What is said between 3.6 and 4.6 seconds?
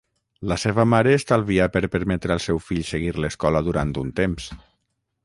durant un temps.